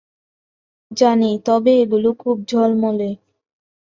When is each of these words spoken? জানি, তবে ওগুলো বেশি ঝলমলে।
জানি, 0.91 1.29
তবে 1.45 1.73
ওগুলো 1.83 2.09
বেশি 2.15 2.43
ঝলমলে। 2.49 3.09